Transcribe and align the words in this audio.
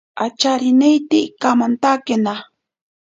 Acharineite 0.25 1.17
ikamaketake. 1.27 2.15